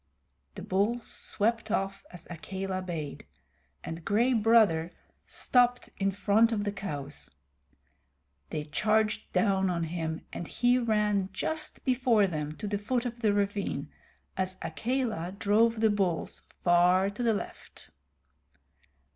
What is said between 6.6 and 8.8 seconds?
the cows. They